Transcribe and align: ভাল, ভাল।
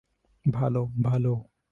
ভাল, 0.45 0.75
ভাল। 1.03 1.25